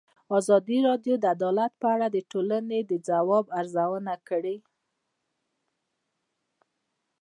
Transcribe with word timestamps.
ازادي 0.37 0.77
راډیو 0.87 1.15
د 1.19 1.25
عدالت 1.35 1.71
په 1.81 1.87
اړه 1.95 2.07
د 2.11 2.17
ټولنې 2.31 2.79
د 2.89 2.91
ځواب 3.07 3.45
ارزونه 3.59 4.13
کړې. 4.27 4.57